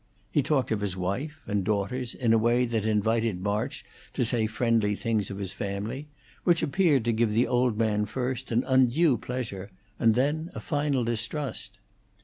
[0.31, 3.85] He talked of his wife and daughters in a way that invited March
[4.15, 6.07] to say friendly things of his family,
[6.43, 9.69] which appeared to give the old man first an undue pleasure
[9.99, 11.77] and then a final distrust.